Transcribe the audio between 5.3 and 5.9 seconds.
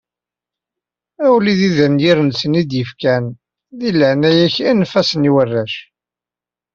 warrac.